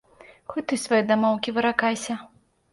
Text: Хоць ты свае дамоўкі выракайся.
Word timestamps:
Хоць 0.53 0.63
ты 0.71 0.79
свае 0.85 1.03
дамоўкі 1.13 1.55
выракайся. 1.61 2.21